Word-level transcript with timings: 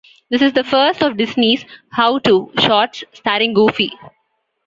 This 0.31 0.41
is 0.41 0.53
the 0.53 0.63
first 0.63 1.03
of 1.03 1.15
Disney's 1.15 1.63
"How 1.91 2.17
to..." 2.17 2.51
shorts 2.57 3.03
starring 3.13 3.53
Goofy. 3.53 3.91